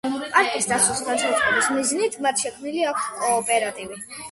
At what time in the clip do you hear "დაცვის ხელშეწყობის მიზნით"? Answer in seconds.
0.71-2.19